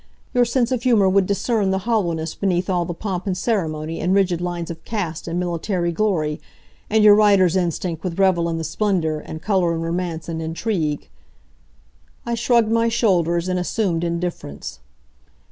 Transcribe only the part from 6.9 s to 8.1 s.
your writer's instinct